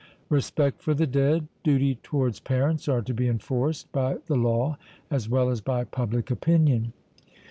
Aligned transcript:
Respect 0.29 0.81
for 0.81 0.95
the 0.95 1.05
dead, 1.05 1.47
duty 1.63 1.93
towards 2.01 2.39
parents, 2.39 2.87
are 2.87 3.03
to 3.03 3.13
be 3.13 3.27
enforced 3.27 3.91
by 3.91 4.17
the 4.25 4.33
law 4.35 4.79
as 5.11 5.29
well 5.29 5.47
as 5.51 5.61
by 5.61 5.83
public 5.83 6.31
opinion... 6.31 6.91